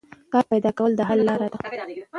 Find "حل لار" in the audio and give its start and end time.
1.09-1.39